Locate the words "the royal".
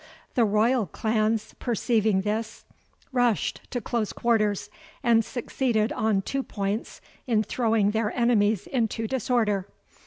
0.33-0.87